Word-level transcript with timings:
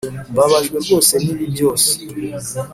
mbabajwe 0.31 0.75
rwose 0.83 1.13
nibi 1.23 1.45
byose. 1.53 1.89